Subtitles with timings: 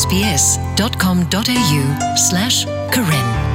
[0.00, 1.82] sbs.com.au
[2.16, 3.49] slash Karen.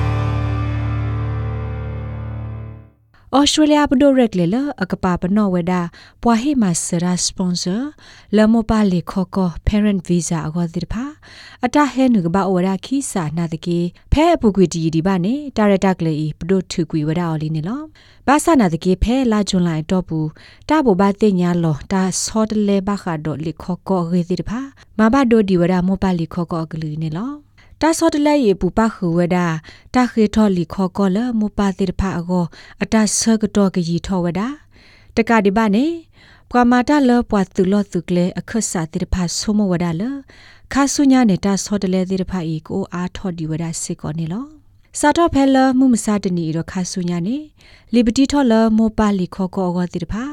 [3.37, 5.81] ဩစတြေးလျဘဒိုရက်လေလအကပါပနောဝဒါ
[6.23, 7.75] ပွာဟေမဆရာစပွန်ဆာ
[8.35, 11.05] လမောပါလီခေါကော parent visa အခေါ်တိဖာ
[11.65, 13.79] အတဟဲနုကဘာဝဒါခီစာနာတကေ
[14.13, 17.81] ဖဲအပူကွီတီဒီပါနေတာရတက်လေဘဒိုထုကွီဝဒါအော်လီနေလော
[18.27, 20.29] ဘာသနာတကေဖဲလာဂျွန်လိုက်တော့ဘူး
[20.69, 24.59] တဘောဘာတင်ညာလောတာဆောတလေဘခါဒိုလီခေါကောရေတိဖာ
[24.97, 27.44] မဘဒိုဒီဝဒါမောပါလီခေါကောအကလူနေလော
[27.81, 29.37] တာဆောတလဲရေပူပခူဝဒ
[29.95, 32.45] တာခေထောလီခောကောလမပတိဖာအကော
[32.83, 34.41] အတဆကတော့ကကြီးထောဝဒ
[35.15, 35.85] တကဒီပါနေ
[36.49, 40.03] ပွာမာတာလပွာသူလောသူကလေအခဆာတိဖာဆုမဝဒလ
[40.73, 44.45] ခါဆုညာနေတာဆောတလဲတိဖာဤကိုအားထောဒီဝဒစစ်ကောနေလော
[44.99, 47.37] စာတော့ဖဲလမှုမစတနီရခါဆုညာနေ
[47.93, 50.23] လီဘတီထောလမောပါလီခောကောအောတိဖာ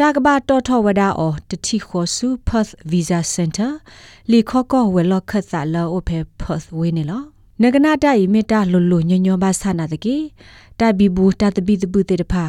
[0.00, 3.70] တာကဘာတော်ထဝဒါအောတတိခောစု Perth Visa Center
[4.30, 7.22] လီခောကောဝဲလောက်ခတ်စာလောအဖေ Perth ဝင်းနေလော
[7.62, 10.16] နဂနာတိုင်မေတ္တာလွလွညညဘာဆနာတကေ
[10.80, 12.44] တဘီဘူးတတဘီတဘူးတေတဖာ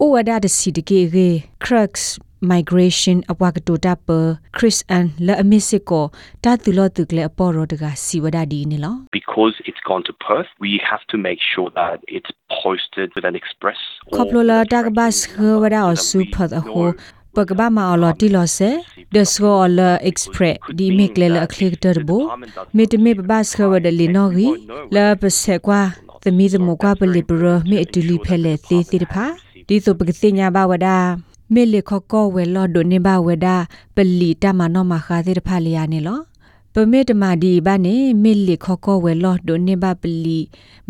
[0.00, 1.28] ဩဝဒါတစီတကေရေ
[1.64, 1.92] crux
[2.52, 4.08] migration အပွားကတိုတာပ
[4.56, 6.00] Christian la amisico
[6.44, 10.72] ta tulo tukle aporo daga siwada di ni lo because it's gone to Perth we
[10.90, 13.80] have to make sure that it's posted with an express
[14.16, 16.84] koplo la dagbas hwada o super the ho
[17.36, 18.70] ပကဘာမာအလတီလဆေ
[19.14, 22.22] ဒစရောလအက်စပရက်ဒီမက်လေလအခလစ်တာဘို
[22.76, 24.48] မေတမေပဘတ်ခဝဒလီနော်ရီ
[24.94, 25.80] လာပဆေကွာ
[26.22, 29.24] သမီသမကွာပလီဘရမေတူလီဖဲလေသေးသေးတဖာ
[29.68, 30.98] ဒီဆိုပကတိညာဘဝဒါ
[31.54, 33.56] မေလေခကောဝဲလော်ဒိုနေဘဝဒါ
[33.94, 36.20] ပလီတမနောမခါသေးတဖာလျာနေလော
[36.74, 40.38] ပမေတမာဒီဘာနေမေလီခကောဝဲလော်ဒိုနေဘပလီ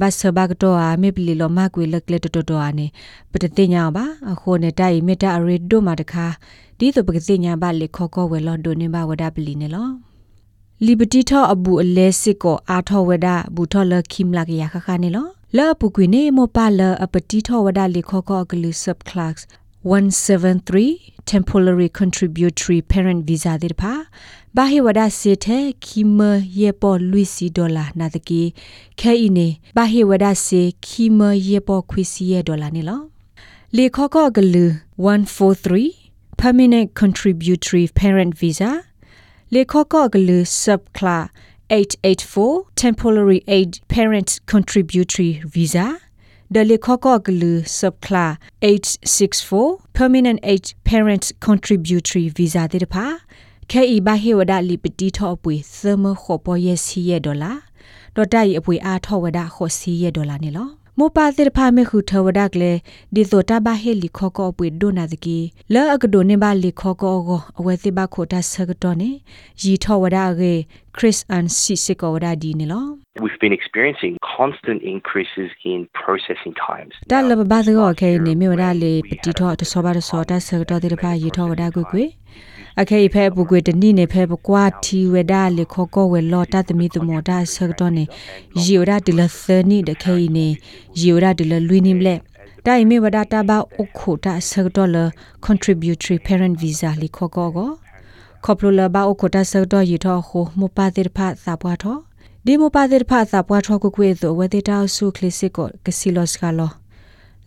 [0.01, 2.87] ဘဆဘကတော့အာမေပလီလောမကွေလက်လက်တော်တော်အနေ
[3.31, 6.27] ပတတိညာပါအခုနေတိုင်မေတ္တာအရေဒိုမာတခါ
[6.79, 9.91] ဒီဆိုပကတိညာဘလေခကောဝဲလော်ဒိုနေဘဝဒါပလီနေလော
[10.87, 14.81] liberty tho abu ale sikko a tho wada bu tho la khim la ya kha
[14.87, 15.23] kha ne lo
[15.57, 18.99] la pu kwi ne mo pa la apati tho wada le kho kho glu sub
[19.09, 19.39] class
[19.85, 23.95] 173 temporary contributory parent visa တဲ့ဖာ
[24.57, 26.21] ဘာဟေဝဒစေတဲ့ခီမ
[26.59, 28.43] ယေပေါ်လူစီဒေါ်လာနာတကီ
[29.01, 33.03] ခဲအီနေဘာဟေဝဒစေခီမယေပေါ်ခွီစီယေဒေါ်လာနေလော
[33.77, 34.67] လေခောခောဂလူ
[35.07, 38.71] 143 permanent contributory parent visa
[39.55, 41.19] လေခောခောဂလူ subcla
[41.71, 45.87] 884 temporary aid parent contributory visa
[46.55, 48.27] ဒလေခောကောကလူ subcla
[48.61, 53.07] 864 permanent aid parent contributory visa တဲ့ဖာ
[53.71, 57.53] ခဲဤဘာဟေဝဒလီပတီထောအပွေသမခောပေါ်ရစီရဒေါ်လာ
[58.17, 60.69] ဒေါ်တိုင်အပွေအားထောဝဒခောစီရဒေါ်လာနေလော
[60.99, 62.73] မောပါတိဖာမေခုထဝဒကလေ
[63.15, 65.39] ဒီသောတာဘာဟေလီခောကောပွေဒိုနာတကီ
[65.73, 69.11] လောအကဒိုနေပါလီခောကောကိုအဝဲတိဘခိုတာဆကတော့နေ
[69.63, 70.53] ရီထဝဒကေ
[70.99, 76.93] Chris and Sisiko wada di ne lo We've been experiencing constant increases in processing times.
[77.13, 82.05] တာလဘဘာသကောခဲနေမြေဝဒလေပတိထောတဆောပါတဆောတာဆကတော့တိဖာရီထောဝဒကွကွေ
[82.81, 88.05] အခေဖဲပုကွေတနိနေဖဲပကွာတီဝဒါလေခောကောဝဲလောတသမီတမောတာဆကတော့နေ
[88.63, 90.47] ရီဝဒါဒီလသနီတခေနေ
[91.01, 92.21] ရီဝဒါဒီလလွီနိမလက်
[92.67, 94.97] တိုင်မေဝဒါတာဘာအခုတာဆကတော့လ
[95.47, 97.71] contributory parent visa လေခောကောကို
[98.45, 101.97] ခေါပလိုလဘာအခုတာဆကတော့ရီထောဟိုမပါတိဖာစာပွားထော
[102.47, 106.71] ဒီမပါတိဖာစာပွားထောကိုကွေသောဝေတေတာဆုခလစ်စစ်ကိုကစီလောစကလော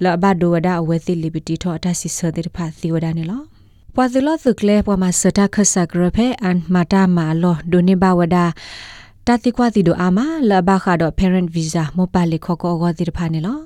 [0.04, 3.42] လဘဒိုဝဒါအဝေတိလီပတီထောအတဆီဆတိဖာသီဝဒါနေလော
[3.96, 8.46] ပွာဇလောသုကလေပွာမစတာခဆာဂရဖေအန်မာတာမာလောဒိုနေဘဝဒါ
[9.28, 13.58] တတိကွာတီဒိုအာမာလဘခါဒို parent visa မောပါလီခောကောဂောတိဖာနေလော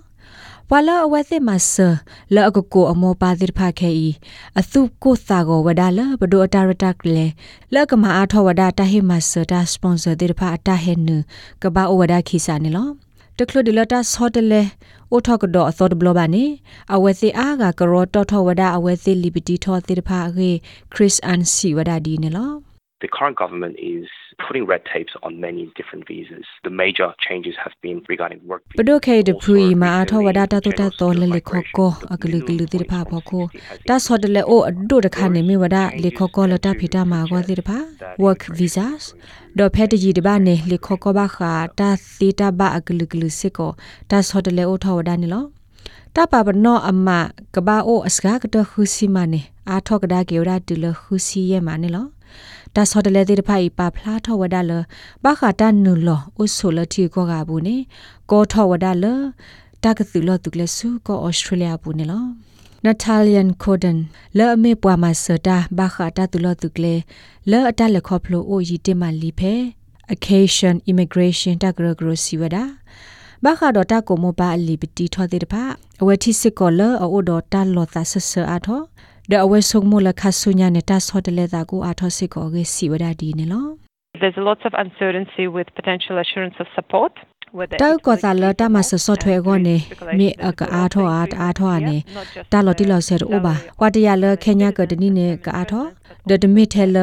[0.72, 1.88] ဝါလာအဝဲသိမဆာ
[2.36, 4.10] လာအကကိုအမောပါတိဖာခဲဤ
[4.60, 7.26] အသုကိုသာကိုဝဒါလာဘဒိုအတာရတက်လေ
[7.74, 11.10] လကမအားထောဝဒါတဟိမဆာတာစပွန်ဆာတိဖာအတာဟဲန
[11.62, 12.90] ကဘာအဝဒါခိစာနေလော
[13.38, 14.62] တကလဒီလတာဆော့တလေ
[15.12, 16.46] အိုထောက်ကတော့အသောတဘလဘာနေ
[16.94, 20.50] အဝဲစီအားကကရောတော်ထောဝဒအဝဲစီလီဘတီထောတိတဖာခေ
[20.94, 22.69] ခရစ်အန်စီဝဒဒီနေလော
[23.02, 24.08] The current government is
[24.46, 26.46] putting red tapes on many different visas.
[26.68, 28.80] The major changes have been regarding work visas.
[28.80, 33.44] ပဒိုခေတပူီမာအထောဝဒတာတုတတော်လလေခောကောအကလူကလူတိတဖာဖောကို
[33.88, 37.78] တာဆော့တလေအိုအဒိုတခါနေမိဝဒလေခောကောလတာဖီတာမာကောတိတဖာ
[38.24, 39.04] work visas
[39.58, 43.72] ဒေါ်ဖက်တကြီးတပါနေလေခောကောဘခာတာသီတာဘအကလူကလူစစ်ကို
[44.10, 45.46] တာဆော့တလေအိုထောဝဒနေလော
[46.16, 47.08] တပပနောအမ
[47.56, 52.08] ကဘာအိုအစကားကတခုစီမနေအာထောကဒါကေရတူလခုစီရဲ့မနေလော
[52.76, 54.72] ဒါဆော်တလေတဲ့ဖိုင်ပါဖလားထောဝဒါလ
[55.24, 57.78] ဘခတာနုလောဥဆိုလတီကောကဘူးနေ
[58.32, 59.06] ကောထောဝဒါလ
[59.84, 62.26] တကသူလောတုကလဆူကောဩစတြေးလျဘူးနေလော
[62.86, 63.98] Natalian Coden
[64.38, 66.96] လဲ့အမေပွားမစတာဘာခတာတူလတုကလေ
[67.52, 69.54] လဲ့အတလက်ခေါပလိုအိုယီတေမလီဖဲ
[70.14, 72.58] occasion immigration တကရဂရစီဝဒ
[73.44, 75.64] ဘာခါဒတာကိုမပါအလီပတီထောတဲ့တဖာ
[76.02, 78.82] အဝတိစစ်ကောလအိုဒတာလောတာဆဆအာထော
[79.32, 83.68] ဒအဝဲဆုံမလခဆုညာနေတာဆောတလေတာကိုအာထောစစ်ကောဂေစီဝဒဒီနေလော
[84.22, 87.14] There's lots of uncertainty with potential assurance of support.
[87.82, 89.76] တောက်ကောသာလတာမဆဆော့ထွဲကောနေ
[90.18, 91.98] မြေအကအားထောအားအားထောအနေ
[92.52, 95.86] တာလော်တီလော်ဆဲအိုဘာဝတရလခေညာကဒနီနေကအားထော
[96.30, 96.98] ဒဒမီထဲလ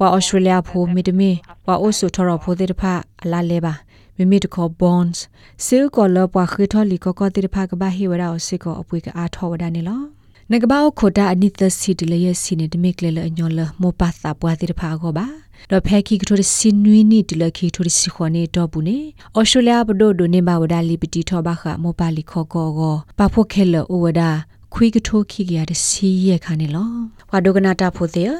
[0.00, 1.30] ဝါဩစတြေးလျဖိုမီဒမီ
[1.66, 2.92] ဝါအိုဆူထော်ဖိုတဲ့ဖာ
[3.22, 3.74] အလာလေပါ
[4.16, 5.18] မိမိတခေါ် bonds
[5.64, 10.19] စေကောလပွားခိထောလီကောကောတိဖာကဘာဟီဝရာအစစ်ကောအပွေကအားထောဝဒနေလော
[10.52, 15.26] နကဘောက်ခိုတာအနိသစီတလရစီနေဒမိကလေလအညောလမောပါသာပွားတိဖာကောပါ
[15.70, 18.98] တော့ဖဲခိကထိုစင်နွီနီတလခိထိုစီခွန်နေတော့ဘူးနေ
[19.36, 24.30] ဩစတြေးလျဘဒိုဒိုနေမဝဒါလီပတီထောဘာခမောပါလီခောကောကောပါဖို့ခဲလဩဝဒါ
[24.74, 26.90] ခွေကထိုခိကရတဲ့စီရခါနေလော
[27.30, 28.32] ဝါဒိုကနာတာဖို့တဲ့